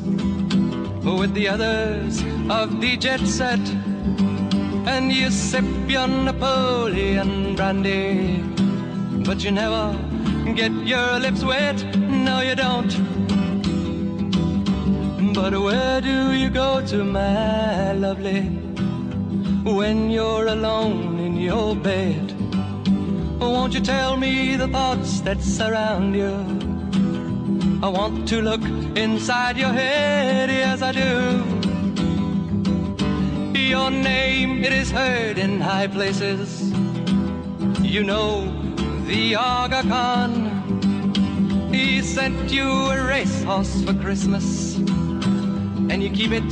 with 1.04 1.34
the 1.34 1.48
others 1.50 2.24
of 2.50 2.82
the 2.82 2.98
jet 2.98 3.22
set. 3.22 3.60
And 4.86 5.12
you 5.12 5.32
sip 5.32 5.66
your 5.88 6.08
Napoleon 6.08 7.56
brandy 7.56 8.44
but 9.26 9.44
you 9.44 9.52
never 9.52 9.98
get 10.54 10.72
your 10.86 11.20
lips 11.20 11.44
wet. 11.44 11.82
No 11.98 12.42
you 12.42 12.56
don't. 12.56 12.94
But 15.34 15.60
where 15.60 16.02
do 16.02 16.34
you 16.34 16.50
go 16.50 16.86
to 16.88 17.04
my 17.04 17.94
lovely 17.94 18.42
when 19.64 20.10
you're 20.10 20.48
alone 20.48 21.13
your 21.44 21.76
bed 21.76 22.36
won't 23.40 23.74
you 23.74 23.82
tell 23.82 24.18
me 24.18 24.56
the 24.56 24.68
thoughts 24.68 25.22
that 25.22 25.42
surround 25.42 26.16
you 26.16 26.64
I 27.84 27.90
want 27.90 28.30
to 28.30 28.42
look 28.42 28.62
inside 28.96 29.58
your 29.58 29.74
head, 29.74 30.50
yes 30.50 30.82
I 30.82 30.94
do. 30.94 31.44
Your 33.60 33.92
name, 33.92 34.64
it 34.64 34.72
is 34.72 34.90
heard 34.90 35.38
in 35.38 35.60
high 35.60 35.88
places. 35.88 36.72
You 37.82 38.06
know 38.06 38.46
the 39.06 39.36
Aga 39.36 39.84
Khan. 39.90 41.74
He 41.74 42.02
sent 42.02 42.50
you 42.54 42.70
a 42.70 43.06
racehorse 43.06 43.84
for 43.84 43.94
Christmas. 43.96 44.78
And 44.78 46.02
you 46.02 46.10
keep 46.10 46.32
it 46.32 46.50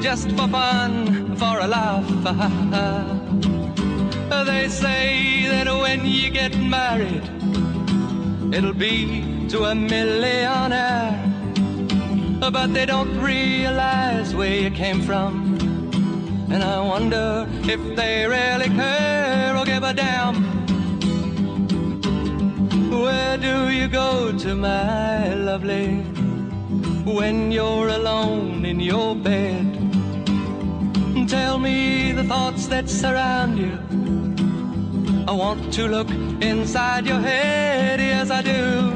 just 0.00 0.30
for 0.30 0.46
fun, 0.46 1.34
for 1.34 1.58
a 1.58 1.66
laugh. 1.66 3.16
they 4.30 4.68
say 4.68 5.46
that 5.48 5.66
when 5.66 6.06
you 6.06 6.30
get 6.30 6.56
married, 6.56 7.24
it'll 8.54 8.72
be 8.72 9.46
to 9.48 9.64
a 9.64 9.74
millionaire. 9.74 11.18
But 12.40 12.68
they 12.72 12.86
don't 12.86 13.18
realize 13.20 14.34
where 14.34 14.56
you 14.62 14.70
came 14.70 15.02
from. 15.02 15.58
And 16.50 16.62
I 16.62 16.80
wonder 16.80 17.46
if 17.62 17.80
they 17.96 18.26
really 18.26 18.68
care 18.74 19.56
or 19.56 19.64
give 19.64 19.82
a 19.82 19.92
damn. 19.92 20.36
Where 22.90 23.36
do 23.36 23.68
you 23.68 23.88
go 23.88 24.32
to, 24.38 24.54
my 24.54 25.34
lovely, 25.34 26.02
when 27.04 27.52
you're 27.52 27.88
alone 27.88 28.64
in 28.64 28.80
your 28.80 29.14
bed? 29.14 29.66
Tell 31.28 31.58
me 31.58 32.12
the 32.12 32.24
thoughts 32.24 32.66
that 32.66 32.88
surround 32.88 33.58
you. 33.58 33.99
I 35.30 35.32
want 35.32 35.72
to 35.74 35.86
look 35.86 36.10
inside 36.42 37.06
your 37.06 37.20
head, 37.20 38.00
yes 38.00 38.30
I 38.32 38.42
do. 38.42 38.92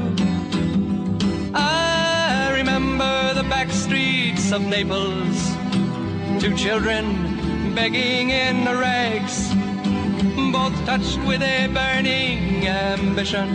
I 1.53 2.51
remember 2.57 3.33
the 3.33 3.43
back 3.43 3.71
streets 3.71 4.51
of 4.51 4.61
Naples. 4.61 5.55
Two 6.41 6.53
children 6.57 7.73
begging 7.73 8.31
in 8.31 8.65
the 8.65 8.75
rags, 8.75 9.47
both 10.51 10.75
touched 10.85 11.23
with 11.23 11.41
a 11.41 11.67
burning 11.67 12.67
ambition 12.67 13.47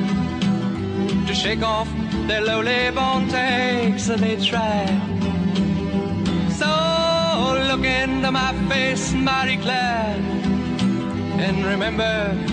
to 1.26 1.34
shake 1.34 1.62
off 1.62 1.88
their 2.28 2.40
lowly 2.40 2.90
born 2.92 3.28
takes. 3.28 4.06
They 4.06 4.36
try. 4.36 4.86
So 6.48 6.70
look 7.68 7.84
into 7.84 8.32
my 8.32 8.54
face, 8.70 9.12
Marie 9.12 9.58
Claire, 9.58 10.16
and 11.44 11.62
remember 11.66 12.49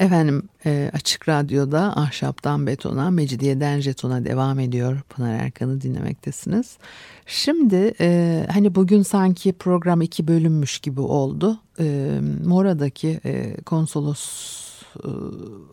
Efendim 0.00 0.48
e, 0.66 0.90
Açık 0.94 1.28
Radyo'da 1.28 1.96
Ahşaptan 1.96 2.66
Betona, 2.66 3.10
Mecidiyeden 3.10 3.80
Jeton'a 3.80 4.24
devam 4.24 4.60
ediyor. 4.60 5.00
Pınar 5.08 5.34
Erkan'ı 5.34 5.80
dinlemektesiniz. 5.80 6.78
Şimdi 7.26 7.94
e, 8.00 8.46
hani 8.52 8.74
bugün 8.74 9.02
sanki 9.02 9.52
program 9.52 10.00
iki 10.00 10.28
bölünmüş 10.28 10.78
gibi 10.78 11.00
oldu. 11.00 11.60
E, 11.80 12.18
Mora'daki 12.44 13.20
e, 13.24 13.54
konsolos 13.62 14.69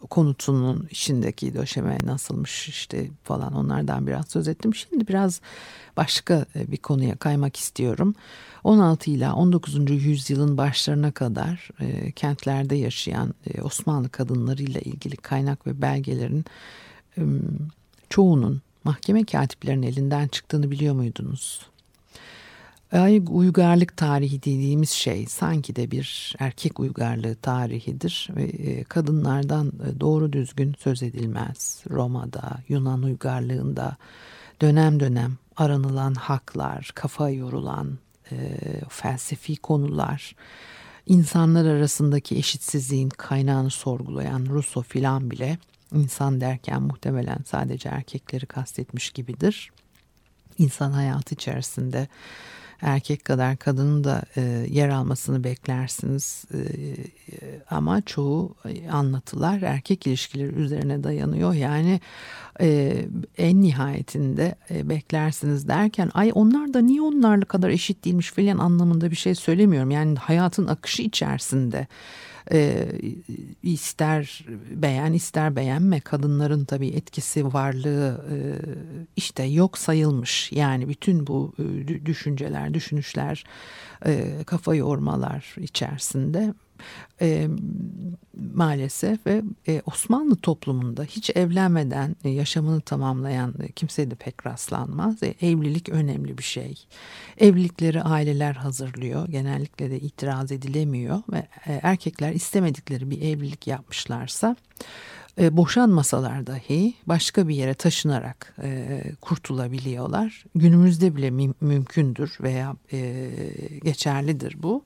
konutunun 0.10 0.88
içindeki 0.92 1.54
döşeme 1.54 1.98
nasılmış 2.04 2.70
işte 2.70 3.08
falan 3.24 3.54
onlardan 3.54 4.08
biraz 4.08 4.28
söz 4.28 4.48
ettim. 4.48 4.76
Şimdi 4.76 5.08
biraz 5.08 5.42
başka 5.98 6.46
e, 6.56 6.72
bir 6.72 6.78
konuya 6.78 7.16
kaymak 7.16 7.56
istiyorum. 7.56 8.16
16 8.64 9.12
ila 9.12 9.36
19. 9.36 9.92
yüzyılın 9.92 10.58
başlarına 10.58 11.12
kadar 11.12 11.70
e, 11.80 12.12
kentlerde 12.12 12.76
yaşayan 12.76 13.34
e, 13.48 13.62
Osmanlı 13.62 14.10
kadınlarıyla 14.10 14.82
ilgili 14.82 15.18
kaynak 15.18 15.68
ve 15.68 15.82
belgelerin 15.82 16.46
e, 17.18 17.22
çoğunun 18.10 18.62
mahkeme 18.84 19.26
katiplerinin 19.26 19.88
elinden 19.88 20.28
çıktığını 20.28 20.72
biliyor 20.72 20.96
muydunuz? 20.96 21.62
Ay 22.92 23.22
uygarlık 23.30 23.98
tarihi 23.98 24.44
dediğimiz 24.44 24.90
şey 24.90 25.26
sanki 25.26 25.76
de 25.76 25.92
bir 25.92 26.36
erkek 26.40 26.80
uygarlığı 26.80 27.36
tarihidir 27.36 28.30
ve 28.36 28.44
e, 28.44 28.84
kadınlardan 28.84 29.68
e, 29.68 30.00
doğru 30.00 30.34
düzgün 30.34 30.76
söz 30.80 31.04
edilmez. 31.04 31.84
Roma'da, 31.90 32.58
Yunan 32.70 33.04
uygarlığında 33.04 33.98
dönem 34.62 35.00
dönem 35.00 35.38
aranılan 35.58 36.14
haklar, 36.14 36.92
kafa 36.96 37.30
yorulan 37.30 37.98
e, 38.32 38.58
felsefi 38.90 39.56
konular, 39.56 40.36
insanlar 41.06 41.66
arasındaki 41.66 42.38
eşitsizliğin 42.38 43.10
kaynağını 43.10 43.70
sorgulayan 43.70 44.46
Rousseau 44.46 44.84
filan 44.84 45.32
bile 45.32 45.58
insan 45.94 46.42
derken 46.42 46.82
muhtemelen 46.82 47.40
sadece 47.46 47.90
erkekleri 47.90 48.46
kastetmiş 48.46 49.10
gibidir. 49.12 49.72
İnsan 50.58 50.92
hayatı 50.92 51.36
içerisinde 51.36 52.08
erkek 52.82 53.26
kadar 53.26 53.58
kadının 53.58 54.04
da 54.04 54.22
e, 54.38 54.42
yer 54.70 54.90
almasını 54.90 55.44
beklersiniz. 55.44 56.46
E, 56.54 56.60
ama 57.70 58.02
çoğu 58.02 58.56
anlatılar 58.92 59.62
erkek 59.62 60.08
ilişkileri 60.08 60.56
üzerine 60.56 61.04
dayanıyor. 61.04 61.54
Yani 61.54 62.02
e, 62.62 62.96
en 63.38 63.62
nihayetinde 63.62 64.56
e, 64.72 64.90
beklersiniz 64.90 65.68
derken 65.68 66.12
ay 66.14 66.32
onlar 66.34 66.74
da 66.74 66.80
niye 66.80 67.02
onlarla 67.02 67.46
kadar 67.46 67.70
eşit 67.70 68.06
değilmiş? 68.06 68.32
filan 68.32 68.58
anlamında 68.58 69.12
bir 69.12 69.16
şey 69.16 69.36
söylemiyorum. 69.36 69.92
Yani 69.92 70.16
hayatın 70.16 70.68
akışı 70.68 71.02
içerisinde 71.02 71.88
e, 72.52 72.88
ister 73.64 74.46
beğen 74.72 75.14
ister 75.14 75.56
beğenme 75.56 76.00
kadınların 76.00 76.66
tabii 76.66 76.88
etkisi 76.88 77.54
varlığı 77.54 78.26
e, 78.32 78.36
işte 79.16 79.44
yok 79.44 79.78
sayılmış. 79.78 80.52
Yani 80.52 80.90
bütün 80.90 81.28
bu 81.28 81.54
e, 81.60 82.06
düşünceler 82.06 82.74
düşünüşler 82.74 83.44
e, 84.06 84.44
kafa 84.46 84.76
yormalar 84.76 85.56
içerisinde 85.58 86.54
e, 87.22 87.48
maalesef 88.54 89.26
ve 89.26 89.42
e, 89.68 89.82
Osmanlı 89.86 90.36
toplumunda 90.36 91.04
hiç 91.04 91.30
evlenmeden 91.30 92.16
e, 92.24 92.30
yaşamını 92.30 92.82
tamamlayan 92.82 93.54
e, 93.64 93.72
kimse 93.72 94.12
de 94.12 94.16
pek 94.16 94.46
rastlanmaz. 94.46 95.24
E, 95.24 95.36
evlilik 95.42 95.90
önemli 95.90 96.38
bir 96.38 96.44
şey. 96.44 96.86
Evlilikleri 97.38 98.02
aileler 98.02 98.54
hazırlıyor. 98.54 99.28
Genellikle 99.28 99.92
de 99.92 100.00
itiraz 100.00 100.52
edilemiyor 100.52 101.22
ve 101.30 101.48
e, 101.68 101.80
erkekler 101.84 102.34
istemedikleri 102.34 103.10
bir 103.12 103.22
evlilik 103.22 103.68
yapmışlarsa 103.68 104.56
e, 105.40 105.58
boşanmasalar 105.58 106.48
dahi 106.48 106.94
başka 107.06 107.48
bir 107.48 107.56
yere 107.56 107.74
taşınarak 107.74 108.56
e, 108.64 109.02
kurtulabiliyorlar. 109.22 110.44
Günümüzde 110.56 111.16
bile 111.16 111.28
müm- 111.28 111.56
mümkündür 111.62 112.38
veya 112.42 112.76
e, 112.92 113.30
geçerlidir 113.84 114.56
bu. 114.64 114.86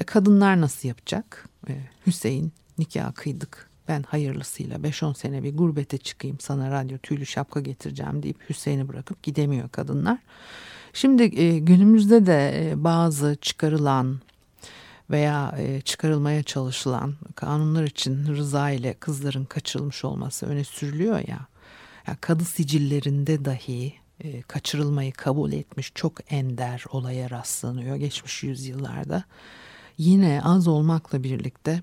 E, 0.00 0.04
kadınlar 0.04 0.60
nasıl 0.60 0.88
yapacak? 0.88 1.48
E, 1.68 1.72
Hüseyin 2.06 2.52
nikah 2.78 3.14
kıydık. 3.14 3.70
Ben 3.88 4.02
hayırlısıyla 4.02 4.76
5-10 4.76 5.14
sene 5.14 5.42
bir 5.42 5.56
gurbete 5.56 5.98
çıkayım 5.98 6.40
sana 6.40 6.70
radyo 6.70 6.98
tüylü 6.98 7.26
şapka 7.26 7.60
getireceğim 7.60 8.22
deyip 8.22 8.50
Hüseyin'i 8.50 8.88
bırakıp 8.88 9.22
gidemiyor 9.22 9.68
kadınlar. 9.68 10.18
Şimdi 10.92 11.40
e, 11.40 11.58
günümüzde 11.58 12.26
de 12.26 12.72
bazı 12.76 13.36
çıkarılan 13.40 14.20
veya 15.10 15.54
çıkarılmaya 15.84 16.42
çalışılan 16.42 17.14
kanunlar 17.34 17.84
için 17.84 18.26
rıza 18.26 18.70
ile 18.70 18.94
kızların 18.94 19.44
kaçırılmış 19.44 20.04
olması 20.04 20.46
öne 20.46 20.64
sürülüyor 20.64 21.28
ya. 21.28 21.46
kadı 22.20 22.44
sicillerinde 22.44 23.44
dahi 23.44 23.94
kaçırılmayı 24.48 25.12
kabul 25.12 25.52
etmiş 25.52 25.92
çok 25.94 26.32
ender 26.32 26.84
olaya 26.90 27.30
rastlanıyor 27.30 27.96
geçmiş 27.96 28.42
yüzyıllarda. 28.42 29.24
Yine 30.00 30.40
az 30.42 30.68
olmakla 30.68 31.22
birlikte 31.22 31.82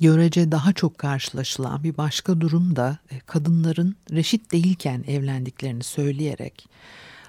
görece 0.00 0.52
daha 0.52 0.72
çok 0.72 0.98
karşılaşılan 0.98 1.84
bir 1.84 1.96
başka 1.96 2.40
durum 2.40 2.76
da 2.76 2.98
e, 3.10 3.18
kadınların 3.18 3.96
reşit 4.10 4.52
değilken 4.52 5.04
evlendiklerini 5.06 5.82
söyleyerek 5.82 6.68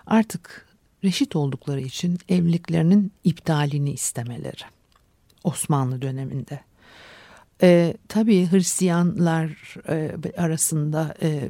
artık 0.05 0.67
reşit 1.03 1.35
oldukları 1.35 1.81
için 1.81 2.19
evliliklerinin 2.29 3.12
iptalini 3.23 3.91
istemeleri. 3.91 4.63
Osmanlı 5.43 6.01
döneminde. 6.01 6.59
E, 7.62 7.93
tabii 8.07 8.51
Hristiyanlar 8.51 9.75
e, 9.89 10.12
arasında 10.38 11.15
e, 11.21 11.27
e, 11.27 11.49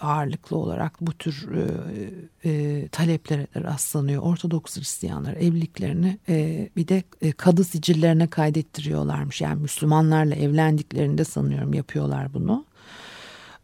ağırlıklı 0.00 0.56
olarak 0.56 1.00
bu 1.00 1.12
tür 1.12 1.48
e, 1.54 2.50
e, 2.50 2.88
taleplere 2.88 3.46
rastlanıyor. 3.56 4.22
Ortodoks 4.22 4.76
Hristiyanlar 4.76 5.34
evliliklerini 5.34 6.18
e, 6.28 6.68
bir 6.76 6.88
de 6.88 7.02
e, 7.22 7.32
kadı 7.32 7.64
sicillerine 7.64 8.26
kaydettiriyorlarmış. 8.26 9.40
Yani 9.40 9.62
Müslümanlarla 9.62 10.34
evlendiklerinde 10.34 11.24
sanıyorum 11.24 11.74
yapıyorlar 11.74 12.34
bunu. 12.34 12.64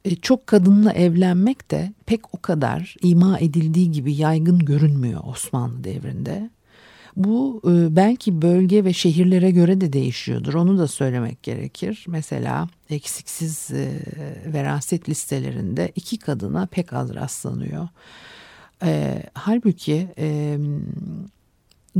E, 0.04 0.16
çok 0.16 0.46
kadınla 0.46 0.92
evlenmek 0.92 1.70
de 1.70 1.92
pek 2.06 2.34
o 2.34 2.40
kadar 2.40 2.96
ima 3.02 3.38
edildiği 3.38 3.90
gibi 3.92 4.14
yaygın 4.14 4.58
görünmüyor 4.58 5.20
Osmanlı 5.24 5.84
devrinde. 5.84 6.50
Bu 7.16 7.60
e, 7.64 7.96
belki 7.96 8.42
bölge 8.42 8.84
ve 8.84 8.92
şehirlere 8.92 9.50
göre 9.50 9.80
de 9.80 9.92
değişiyordur. 9.92 10.54
Onu 10.54 10.78
da 10.78 10.88
söylemek 10.88 11.42
gerekir. 11.42 12.04
Mesela 12.08 12.68
eksiksiz 12.90 13.70
e, 13.70 14.02
veraset 14.46 15.08
listelerinde 15.08 15.92
iki 15.94 16.18
kadına 16.18 16.66
pek 16.66 16.92
az 16.92 17.14
rastlanıyor. 17.14 17.88
E, 18.82 19.22
halbuki 19.34 20.08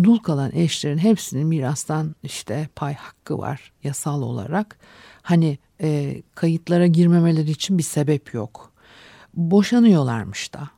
dul 0.05 0.19
kalan 0.19 0.53
eşlerin 0.55 0.99
hepsinin 0.99 1.47
mirastan 1.47 2.15
işte 2.23 2.69
pay 2.77 2.95
hakkı 2.95 3.39
var 3.39 3.73
yasal 3.85 4.23
olarak. 4.23 4.79
Hani 5.23 5.59
kayıtlara 6.35 6.87
girmemeleri 6.87 7.51
için 7.51 7.79
bir 7.79 7.83
sebep 7.83 8.35
yok. 8.35 8.73
Boşanıyorlarmış 9.35 10.55
da. 10.55 10.71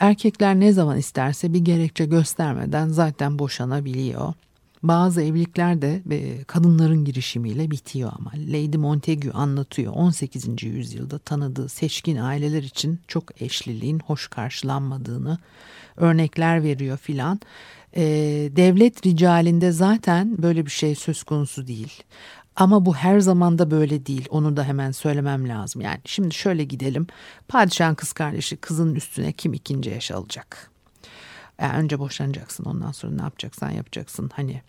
Erkekler 0.00 0.60
ne 0.60 0.72
zaman 0.72 0.98
isterse 0.98 1.54
bir 1.54 1.58
gerekçe 1.58 2.04
göstermeden 2.04 2.88
zaten 2.88 3.38
boşanabiliyor. 3.38 4.32
Bazı 4.82 5.22
evlilikler 5.22 5.82
de 5.82 6.02
e, 6.10 6.44
kadınların 6.44 7.04
girişimiyle 7.04 7.70
bitiyor 7.70 8.12
ama 8.18 8.32
Lady 8.36 8.76
Montagu 8.76 9.30
anlatıyor 9.34 9.92
18. 9.92 10.62
yüzyılda 10.62 11.18
tanıdığı 11.18 11.68
seçkin 11.68 12.16
aileler 12.16 12.62
için 12.62 13.00
çok 13.08 13.42
eşliliğin 13.42 13.98
hoş 13.98 14.28
karşılanmadığını 14.28 15.38
örnekler 15.96 16.62
veriyor 16.62 16.98
filan. 16.98 17.40
E, 17.96 18.02
devlet 18.56 19.06
ricalinde 19.06 19.72
zaten 19.72 20.42
böyle 20.42 20.66
bir 20.66 20.70
şey 20.70 20.94
söz 20.94 21.22
konusu 21.22 21.66
değil. 21.66 22.02
Ama 22.56 22.86
bu 22.86 22.94
her 22.94 23.20
zaman 23.20 23.58
da 23.58 23.70
böyle 23.70 24.06
değil. 24.06 24.26
Onu 24.30 24.56
da 24.56 24.64
hemen 24.64 24.90
söylemem 24.90 25.48
lazım. 25.48 25.82
Yani 25.82 26.00
şimdi 26.04 26.34
şöyle 26.34 26.64
gidelim. 26.64 27.06
Padişahın 27.48 27.94
kız 27.94 28.12
kardeşi 28.12 28.56
kızın 28.56 28.94
üstüne 28.94 29.32
kim 29.32 29.52
ikinci 29.52 29.94
eş 29.94 30.10
alacak? 30.10 30.70
Yani 31.60 31.78
önce 31.78 31.98
boşanacaksın 31.98 32.64
ondan 32.64 32.92
sonra 32.92 33.12
ne 33.14 33.22
yapacaksan 33.22 33.70
yapacaksın. 33.70 34.30
Hani 34.34 34.62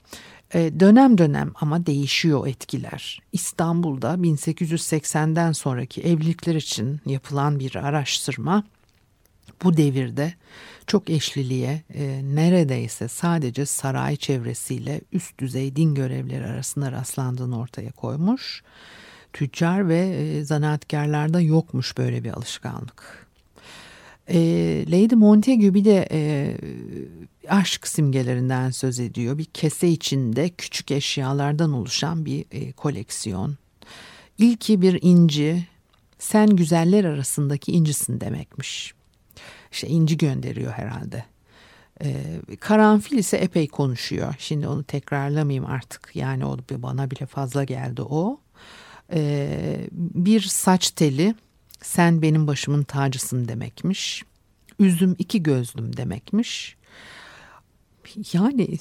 e, 0.54 0.80
dönem 0.80 1.18
dönem 1.18 1.52
ama 1.56 1.86
değişiyor 1.86 2.48
etkiler. 2.48 3.22
İstanbul'da 3.32 4.14
1880'den 4.14 5.52
sonraki 5.52 6.02
evlilikler 6.02 6.56
için 6.56 7.02
yapılan 7.06 7.60
bir 7.60 7.76
araştırma 7.76 8.64
bu 9.64 9.78
devirde 9.78 10.34
çok 10.88 11.10
eşliliğe 11.10 11.84
e, 11.94 12.22
neredeyse 12.24 13.08
sadece 13.08 13.66
saray 13.66 14.16
çevresiyle 14.16 15.02
üst 15.12 15.40
düzey 15.40 15.76
din 15.76 15.96
görevleri 15.96 16.46
arasında 16.46 16.92
rastlandığını 16.92 17.60
ortaya 17.60 17.92
koymuş. 17.92 18.64
Tüccar 19.34 19.90
ve 19.90 20.00
e, 20.00 20.44
zanaatkarlarda 20.44 21.42
yokmuş 21.42 21.98
böyle 21.98 22.24
bir 22.24 22.32
alışkanlık. 22.32 23.28
E, 24.28 24.38
Lady 24.88 25.16
Montagu 25.16 25.74
bir 25.74 25.86
de 25.86 26.08
e, 26.12 26.58
aşk 27.50 27.88
simgelerinden 27.88 28.70
söz 28.70 29.00
ediyor. 29.00 29.38
Bir 29.38 29.46
kese 29.46 29.88
içinde 29.88 30.50
küçük 30.50 30.92
eşyalardan 30.92 31.74
oluşan 31.74 32.26
bir 32.26 32.46
e, 32.52 32.72
koleksiyon. 32.72 33.58
İlki 34.38 34.82
bir 34.82 35.00
inci, 35.02 35.68
sen 36.20 36.56
güzeller 36.56 37.04
arasındaki 37.04 37.72
incisin 37.72 38.22
demekmiş 38.22 38.95
işte 39.76 39.88
inci 39.88 40.18
gönderiyor 40.18 40.72
herhalde. 40.72 41.26
Ee, 42.04 42.24
karanfil 42.60 43.18
ise 43.18 43.38
epey 43.38 43.68
konuşuyor. 43.68 44.36
Şimdi 44.40 44.68
onu 44.68 44.84
tekrarlamayayım 44.84 45.66
artık. 45.66 46.12
Yani 46.14 46.46
o 46.46 46.58
bana 46.72 47.12
bile 47.12 47.26
fazla 47.26 47.64
geldi 47.64 48.02
o. 48.02 48.40
Ee, 49.14 49.88
bir 49.92 50.42
saç 50.42 50.92
teli 50.92 51.36
sen 51.82 52.22
benim 52.22 52.48
başımın 52.48 52.84
tacısın 52.84 53.48
demekmiş. 53.48 54.24
Üzüm 54.80 55.16
iki 55.20 55.44
gözlüm 55.44 55.98
demekmiş. 55.98 56.78
Yani 58.34 58.78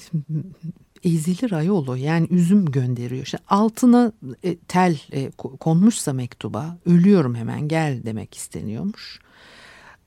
ezilir 1.03 1.51
ayolu 1.51 1.97
yani 1.97 2.27
üzüm 2.29 2.65
gönderiyor. 2.65 3.23
İşte 3.23 3.37
altına 3.47 4.11
e, 4.43 4.55
tel 4.55 4.99
e, 5.11 5.31
konmuşsa 5.59 6.13
mektuba 6.13 6.77
ölüyorum 6.85 7.35
hemen 7.35 7.67
gel 7.67 8.01
demek 8.05 8.35
isteniyormuş 8.35 9.19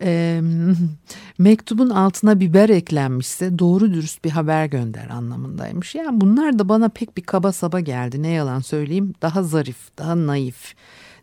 e, 0.03 0.41
mektubun 1.39 1.91
altına 1.91 2.41
biber 2.41 2.69
eklenmişse 2.69 3.59
doğru 3.59 3.95
dürüst 3.95 4.25
bir 4.25 4.31
haber 4.31 4.67
gönder 4.67 5.09
anlamındaymış. 5.09 5.95
Yani 5.95 6.21
bunlar 6.21 6.59
da 6.59 6.69
bana 6.69 6.89
pek 6.89 7.17
bir 7.17 7.23
kaba 7.23 7.53
saba 7.53 7.81
geldi 7.81 8.23
ne 8.23 8.29
yalan 8.29 8.61
söyleyeyim. 8.61 9.15
Daha 9.23 9.43
zarif, 9.43 9.99
daha 9.99 10.27
naif, 10.27 10.75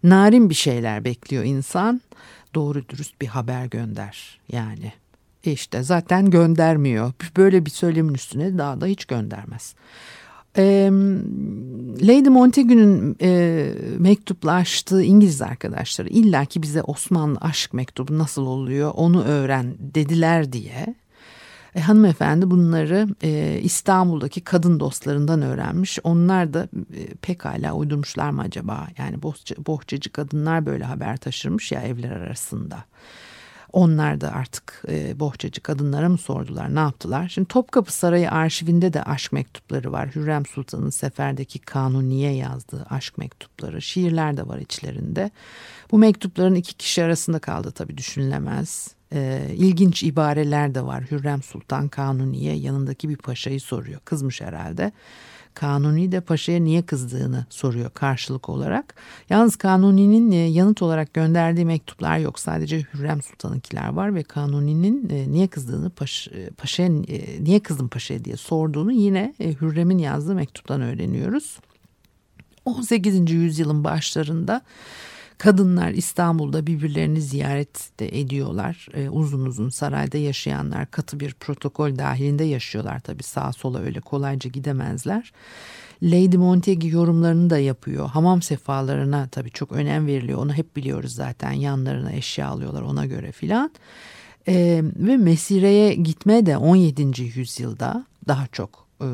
narin 0.03 0.49
bir 0.49 0.55
şeyler 0.55 1.05
bekliyor 1.05 1.43
insan. 1.43 2.01
Doğru 2.55 2.89
dürüst 2.89 3.21
bir 3.21 3.27
haber 3.27 3.65
gönder 3.65 4.39
yani. 4.51 4.93
E 5.43 5.51
işte 5.51 5.83
zaten 5.83 6.29
göndermiyor. 6.29 7.13
Böyle 7.37 7.65
bir 7.65 7.71
söylemin 7.71 8.13
üstüne 8.13 8.57
daha 8.57 8.81
da 8.81 8.85
hiç 8.85 9.05
göndermez. 9.05 9.75
E, 10.57 10.91
Lady 12.01 12.29
Montagu'nun 12.29 13.15
e, 13.21 13.71
mektuplaştığı 13.99 15.03
İngiliz 15.03 15.41
arkadaşları 15.41 16.09
illaki 16.09 16.61
bize 16.61 16.81
Osmanlı 16.81 17.37
aşk 17.41 17.73
mektubu 17.73 18.17
nasıl 18.17 18.45
oluyor 18.45 18.91
onu 18.95 19.23
öğren 19.23 19.75
dediler 19.79 20.53
diye. 20.53 20.95
E, 21.75 21.79
hanımefendi 21.79 22.51
bunları 22.51 23.07
e, 23.23 23.59
İstanbul'daki 23.63 24.41
kadın 24.41 24.79
dostlarından 24.79 25.41
öğrenmiş. 25.41 25.99
Onlar 26.03 26.53
da 26.53 26.67
e, 26.93 27.05
pekala 27.21 27.73
uydurmuşlar 27.73 28.29
mı 28.29 28.41
acaba? 28.41 28.87
Yani 28.97 29.21
bohça, 29.23 29.55
bohçacı 29.65 30.11
kadınlar 30.11 30.65
böyle 30.65 30.83
haber 30.83 31.17
taşırmış 31.17 31.71
ya 31.71 31.81
evler 31.81 32.11
arasında. 32.11 32.83
Onlar 33.75 34.21
da 34.21 34.31
artık 34.31 34.83
e, 34.89 35.19
bohçacı 35.19 35.61
kadınlara 35.61 36.09
mı 36.09 36.17
sordular 36.17 36.75
ne 36.75 36.79
yaptılar? 36.79 37.29
Şimdi 37.29 37.47
Topkapı 37.47 37.93
Sarayı 37.93 38.31
arşivinde 38.31 38.93
de 38.93 39.03
aşk 39.03 39.31
mektupları 39.31 39.91
var. 39.91 40.09
Hürrem 40.15 40.45
Sultan'ın 40.45 40.89
seferdeki 40.89 41.59
kanuniye 41.59 42.31
yazdığı 42.31 42.85
aşk 42.89 43.17
mektupları. 43.17 43.81
Şiirler 43.81 44.37
de 44.37 44.47
var 44.47 44.57
içlerinde. 44.57 45.31
Bu 45.91 45.97
mektupların 45.97 46.55
iki 46.55 46.73
kişi 46.73 47.03
arasında 47.03 47.39
kaldı 47.39 47.71
tabii 47.71 47.97
düşünülemez. 47.97 48.95
E, 49.13 49.47
ilginç 49.55 50.03
ibareler 50.03 50.75
de 50.75 50.85
var. 50.85 51.03
Hürrem 51.11 51.43
Sultan 51.43 51.87
Kanuniye 51.87 52.55
yanındaki 52.55 53.09
bir 53.09 53.17
paşayı 53.17 53.61
soruyor. 53.61 53.99
Kızmış 54.05 54.41
herhalde. 54.41 54.91
Kanuni 55.55 56.11
de 56.11 56.21
paşaya 56.21 56.59
niye 56.59 56.81
kızdığını 56.81 57.45
soruyor 57.49 57.89
karşılık 57.89 58.49
olarak. 58.49 58.95
Yalnız 59.29 59.55
Kanuni'nin 59.55 60.31
e, 60.31 60.35
yanıt 60.35 60.81
olarak 60.81 61.13
gönderdiği 61.13 61.65
mektuplar 61.65 62.17
yok. 62.17 62.39
Sadece 62.39 62.85
Hürrem 62.93 63.21
Sultan'ınkiler 63.21 63.87
var 63.87 64.15
ve 64.15 64.23
Kanuni'nin 64.23 65.09
e, 65.09 65.31
niye 65.31 65.47
kızdığını 65.47 65.89
paş, 65.89 66.27
e, 66.27 66.49
paşaya 66.49 66.89
niye 67.39 67.59
kızdın 67.59 67.87
paşaya 67.87 68.25
diye 68.25 68.37
sorduğunu 68.37 68.91
yine 68.91 69.33
Hürrem'in 69.39 69.97
yazdığı 69.97 70.35
mektuptan 70.35 70.81
öğreniyoruz. 70.81 71.59
18. 72.65 73.31
yüzyılın 73.31 73.83
başlarında 73.83 74.61
Kadınlar 75.37 75.89
İstanbul'da 75.89 76.67
birbirlerini 76.67 77.21
ziyaret 77.21 77.99
de 77.99 78.19
ediyorlar. 78.19 78.87
Ee, 78.93 79.09
uzun 79.09 79.45
uzun 79.45 79.69
sarayda 79.69 80.17
yaşayanlar 80.17 80.91
katı 80.91 81.19
bir 81.19 81.33
protokol 81.33 81.97
dahilinde 81.97 82.43
yaşıyorlar 82.43 82.99
tabii 82.99 83.23
sağa 83.23 83.51
sola 83.51 83.79
öyle 83.79 83.99
kolayca 83.99 84.49
gidemezler. 84.49 85.31
Lady 86.03 86.37
Montague 86.37 86.89
yorumlarını 86.89 87.49
da 87.49 87.57
yapıyor. 87.57 88.09
Hamam 88.09 88.41
sefalarına 88.41 89.27
tabii 89.27 89.51
çok 89.51 89.71
önem 89.71 90.07
veriliyor. 90.07 90.39
Onu 90.39 90.53
hep 90.53 90.75
biliyoruz 90.75 91.13
zaten. 91.13 91.51
Yanlarına 91.51 92.11
eşya 92.11 92.47
alıyorlar 92.47 92.81
ona 92.81 93.05
göre 93.05 93.31
filan. 93.31 93.71
Ee, 94.47 94.81
ve 94.95 95.17
Mesire'ye 95.17 95.93
gitme 95.93 96.45
de 96.45 96.57
17. 96.57 97.21
yüzyılda 97.21 98.05
daha 98.27 98.47
çok 98.47 98.84
e, 99.01 99.07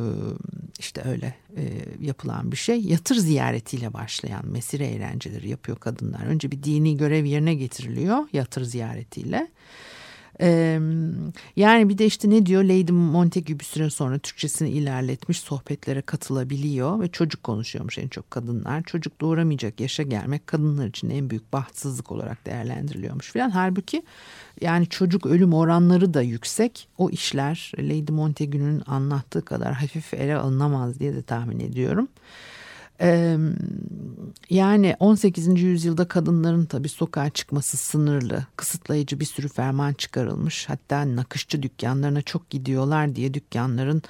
işte 0.80 1.02
öyle 1.06 1.36
e, 1.58 1.64
yapılan 2.00 2.52
bir 2.52 2.58
şey. 2.58 2.82
Yatır 2.82 3.16
ziyaretiyle 3.16 3.94
başlayan 3.94 4.48
mesire 4.48 4.86
eğlenceleri 4.86 5.50
yapıyor 5.50 5.78
kadınlar. 5.78 6.26
Önce 6.26 6.52
bir 6.52 6.64
dini 6.64 6.98
görev 6.98 7.26
yerine 7.26 7.54
getiriliyor 7.54 8.28
yatır 8.34 8.64
ziyaretiyle. 8.64 9.48
Yani 11.56 11.90
bir 11.90 11.98
de 11.98 12.06
işte 12.06 12.30
ne 12.30 12.46
diyor 12.46 12.64
Lady 12.64 12.92
Montague 12.92 13.60
bir 13.60 13.64
süre 13.64 13.90
sonra 13.90 14.20
Türkçesini 14.20 14.70
ilerletmiş 14.70 15.40
sohbetlere 15.40 16.02
katılabiliyor 16.02 17.00
ve 17.00 17.08
çocuk 17.08 17.44
konuşuyormuş 17.44 17.98
en 17.98 18.08
çok 18.08 18.32
kadınlar. 18.32 18.84
Çocuk 18.84 19.22
doğuramayacak 19.22 19.80
yaşa 19.80 20.04
gelmek 20.04 20.48
kadınlar 20.48 20.88
için 20.88 21.10
en 21.10 21.30
büyük 21.30 21.54
bahtsızlık 21.54 22.12
olarak 22.12 22.46
değerlendiriliyormuş 22.46 23.32
filan. 23.32 23.50
Halbuki 23.50 24.04
yani 24.62 24.88
çocuk 24.88 25.26
ölüm 25.26 25.54
oranları 25.54 26.14
da 26.14 26.22
yüksek. 26.22 26.88
O 26.98 27.10
işler 27.10 27.72
Lady 27.80 28.12
Montagu'nun 28.12 28.84
anlattığı 28.88 29.46
kadar 29.46 29.74
hafif 29.74 30.14
ele 30.14 30.36
alınamaz 30.36 31.00
diye 31.00 31.16
de 31.16 31.22
tahmin 31.22 31.60
ediyorum. 31.60 32.08
Yani 34.50 34.96
18. 35.00 35.62
yüzyılda 35.62 36.08
kadınların 36.08 36.66
tabi 36.66 36.90
sokağa 36.90 37.30
çıkması 37.30 37.78
sınırlı, 37.78 38.46
kısıtlayıcı 38.56 39.20
bir 39.20 39.26
sürü 39.26 39.48
ferman 39.48 39.94
çıkarılmış. 39.94 40.70
Hatta 40.70 41.16
nakışçı 41.16 41.64
dükkanlarına 41.64 42.22
çok 42.22 42.50
gidiyorlar 42.50 43.16
diye 43.16 43.34
dükkanların 43.34 44.02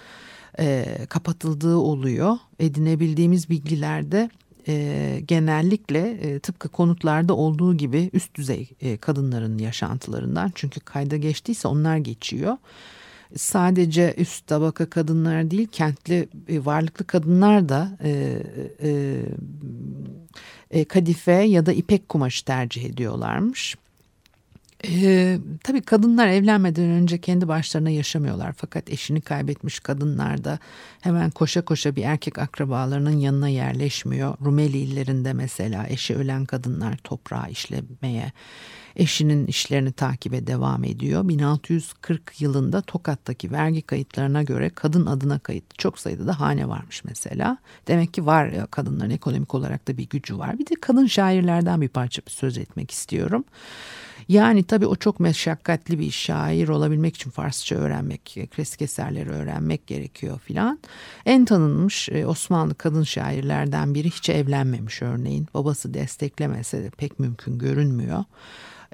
e, 0.60 0.86
kapatıldığı 1.10 1.76
oluyor. 1.76 2.38
Edinebildiğimiz 2.60 3.50
bilgilerde 3.50 4.30
e, 4.68 5.22
genellikle 5.28 6.10
e, 6.10 6.40
tıpkı 6.40 6.70
konutlarda 6.70 7.34
olduğu 7.34 7.78
gibi 7.78 8.10
üst 8.14 8.36
düzey 8.36 8.70
e, 8.82 8.98
kadınların 8.98 9.58
yaşantılarından 9.58 10.52
çünkü 10.56 10.80
kayda 10.80 11.18
geçtiyse 11.18 11.68
onlar 11.68 11.98
geçiyor. 11.98 12.58
Sadece 13.36 14.14
üst 14.18 14.48
tabaka 14.48 14.90
kadınlar 14.90 15.52
değil 15.52 15.68
kentli 15.72 16.30
e, 16.48 16.66
varlıklı 16.66 17.06
kadınlar 17.08 17.70
da 17.70 17.98
e, 18.04 18.38
e, 18.84 19.22
e, 20.72 20.86
kadife 20.86 21.32
ya 21.32 21.66
da 21.66 21.74
ipek 21.74 22.10
kumaşı 22.10 22.46
tercih 22.46 22.84
ediyorlarmış. 22.84 23.76
Ee, 24.88 25.38
tabii 25.64 25.82
kadınlar 25.82 26.28
evlenmeden 26.28 26.90
önce 26.90 27.22
kendi 27.22 27.48
başlarına 27.48 27.90
yaşamıyorlar 27.90 28.54
fakat 28.58 28.90
eşini 28.90 29.22
kaybetmiş 29.22 29.80
kadınlar 29.80 30.44
da 30.44 30.60
hemen 31.02 31.30
koşa 31.30 31.62
koşa 31.62 31.96
bir 31.96 32.04
erkek 32.04 32.40
akrabalarının 32.40 33.18
yanına 33.18 33.50
yerleşmiyor. 33.50 34.38
Rumeli 34.46 34.78
illerinde 34.78 35.34
mesela 35.34 35.88
eşi 35.90 36.16
ölen 36.16 36.46
kadınlar 36.46 36.98
toprağa 37.04 37.48
işlemeye 37.48 38.32
Eşinin 38.96 39.48
işlerini 39.48 39.92
takibe 39.92 40.48
devam 40.48 40.84
ediyor. 40.84 41.28
1640 41.28 42.42
yılında 42.42 42.82
Tokat'taki 42.82 43.52
vergi 43.52 43.82
kayıtlarına 43.82 44.44
göre 44.44 44.70
kadın 44.70 45.06
adına 45.06 45.40
kayıtlı 45.40 45.78
çok 45.78 46.00
sayıda 46.00 46.28
da 46.28 46.40
hane 46.40 46.70
varmış 46.70 47.04
mesela. 47.04 47.58
Demek 47.88 48.14
ki 48.14 48.26
var 48.26 48.48
ya 48.48 48.66
kadınların 48.66 49.10
ekonomik 49.10 49.56
olarak 49.56 49.88
da 49.88 49.98
bir 49.98 50.10
gücü 50.10 50.38
var. 50.38 50.60
Bir 50.60 50.66
de 50.66 50.74
kadın 50.82 51.06
şairlerden 51.06 51.82
bir 51.82 51.90
parça 51.90 52.22
söz 52.28 52.58
etmek 52.58 52.92
istiyorum. 52.92 53.44
Yani 54.28 54.64
tabii 54.64 54.86
o 54.86 54.96
çok 54.96 55.20
meşakkatli 55.20 56.00
bir 56.00 56.12
şair 56.12 56.68
olabilmek 56.68 57.16
için 57.16 57.30
Farsça 57.30 57.76
öğrenmek, 57.76 58.38
klasik 58.56 58.82
eserleri 58.82 59.30
öğrenmek 59.30 59.88
gerekiyor 59.88 60.40
filan. 60.40 60.80
En 61.26 61.46
tanınmış 61.46 62.10
e, 62.10 62.26
Osmanlı 62.26 62.76
kadın 62.76 63.04
şairlerden 63.04 63.96
biri 63.96 64.10
hiç 64.10 64.30
evlenmemiş 64.30 65.02
örneğin. 65.02 65.48
Babası 65.54 65.94
desteklemese 65.94 66.84
de 66.84 66.90
pek 66.90 67.20
mümkün 67.20 67.60
görünmüyor. 67.60 68.24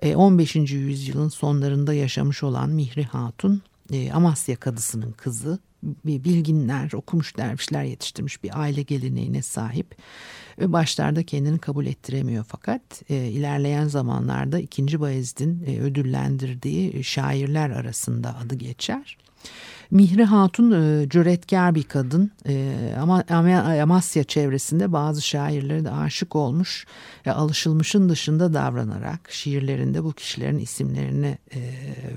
15. 0.04 0.56
E, 0.56 0.60
yüzyılın 0.60 1.30
sonlarında 1.30 1.94
yaşamış 1.94 2.44
olan 2.44 2.70
Mihri 2.70 3.04
Hatun 3.04 3.62
e, 3.94 4.12
Amasya 4.12 4.56
kadısının 4.56 5.12
kızı 5.12 5.60
bilginler, 6.06 6.92
okumuş 6.94 7.38
dervişler 7.38 7.84
yetiştirmiş 7.84 8.44
bir 8.44 8.62
aile 8.62 8.82
geleneğine 8.82 9.42
sahip 9.42 9.96
ve 10.60 10.74
başlarda 10.74 11.24
kendini 11.24 11.60
kabul 11.60 11.86
ettiremiyor 11.86 12.46
fakat 12.48 12.82
e, 13.10 13.16
ilerleyen 13.16 13.88
zamanlarda 13.88 14.60
2. 14.60 15.00
Bayezid'in 15.00 15.64
e, 15.68 15.80
ödüllendirdiği 15.80 17.04
şairler 17.04 17.70
arasında 17.70 18.38
adı 18.38 18.56
geçer. 18.56 19.18
Mihri 19.92 20.24
Hatun 20.24 20.72
e, 20.72 21.10
cüretkar 21.10 21.76
bir 21.76 21.84
kadın 21.84 22.32
e, 22.48 22.76
ama 23.00 23.24
Amasya 23.82 24.24
çevresinde 24.24 24.94
bazı 24.94 25.22
şairlere 25.22 25.84
de 25.84 25.92
aşık 25.92 26.36
olmuş 26.36 26.86
ve 27.26 27.32
alışılmışın 27.32 28.10
dışında 28.10 28.54
davranarak 28.54 29.32
şiirlerinde 29.32 30.04
bu 30.04 30.14
kişilerin 30.14 30.60
isimlerini 30.60 31.38
e, 31.56 31.60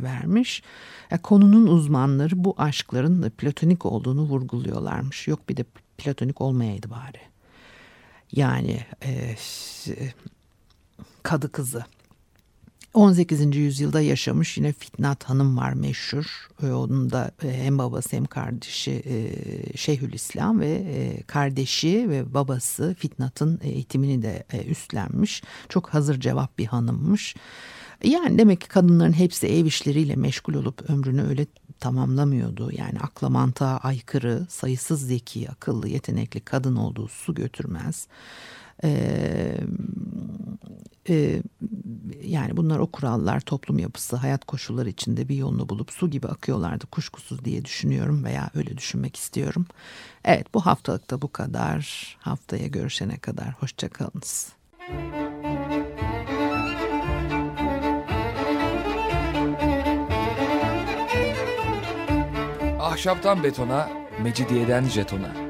vermiş. 0.03 0.63
E, 1.11 1.19
konunun 1.19 1.67
uzmanları 1.67 2.45
bu 2.45 2.55
aşkların 2.59 3.31
platonik 3.31 3.87
olduğunu 3.87 4.23
vurguluyorlarmış. 4.23 5.29
Yok 5.29 5.49
bir 5.49 5.57
de 5.57 5.65
platonik 5.99 6.41
olmayaydı 6.41 6.91
bari. 6.91 7.21
Yani 8.33 8.81
e, 9.05 9.37
kadı 11.23 11.53
kızı 11.53 11.85
18. 12.95 13.57
yüzyılda 13.57 14.01
yaşamış 14.01 14.57
yine 14.57 14.73
Fitnat 14.73 15.25
Hanım 15.25 15.57
var 15.57 15.73
meşhur. 15.73 16.49
Ee, 16.63 16.73
onun 16.73 17.11
da 17.11 17.31
e, 17.45 17.53
hem 17.53 17.79
babası 17.79 18.17
hem 18.17 18.25
kardeşi 18.25 19.03
e, 19.07 19.77
Şeyhülislam 19.77 20.61
ve 20.61 20.71
e, 20.71 21.23
kardeşi 21.23 22.11
ve 22.11 22.35
babası 22.35 22.97
Fitnat'ın 22.99 23.61
eğitimini 23.63 24.23
de 24.23 24.45
üstlenmiş. 24.69 25.43
Çok 25.69 25.89
hazır 25.89 26.21
cevap 26.21 26.59
bir 26.59 26.67
hanımmış. 26.67 27.37
Yani 28.05 28.39
demek 28.39 28.61
ki 28.61 28.69
kadınların 28.69 29.13
hepsi 29.13 29.47
ev 29.47 29.65
işleriyle 29.67 30.17
meşgul 30.17 30.55
olup 30.55 30.91
ömrünü 30.91 31.23
öyle 31.23 31.47
tamamlamıyordu. 31.81 32.71
Yani 32.73 32.99
akla 33.01 33.31
mantığa 33.31 33.79
aykırı, 33.79 34.47
sayısız 34.49 35.07
zeki, 35.07 35.51
akıllı, 35.51 35.89
yetenekli 35.89 36.41
kadın 36.41 36.77
olduğu 36.77 37.09
su 37.09 37.35
götürmez. 37.35 38.07
E, 38.85 39.57
yani 42.23 42.57
bunlar 42.57 42.79
o 42.79 42.87
kurallar 42.87 43.41
toplum 43.41 43.79
yapısı 43.79 44.17
hayat 44.17 44.45
koşulları 44.45 44.89
içinde 44.89 45.29
bir 45.29 45.37
yolunu 45.37 45.69
bulup 45.69 45.91
su 45.91 46.11
gibi 46.11 46.29
akıyorlardı 46.29 46.87
kuşkusuz 46.87 47.45
diye 47.45 47.65
düşünüyorum 47.65 48.25
veya 48.25 48.51
öyle 48.55 48.77
düşünmek 48.77 49.17
istiyorum. 49.17 49.67
Evet 50.25 50.55
bu 50.55 50.67
haftalık 50.67 51.11
da 51.11 51.23
bu 51.23 51.33
kadar. 51.33 52.17
Haftaya 52.21 52.67
görüşene 52.67 53.19
kadar 53.19 53.53
hoşçakalınız. 53.53 54.53
Ahşaptan 62.81 63.43
betona, 63.43 63.91
mecidiyeden 64.23 64.85
jetona. 64.85 65.50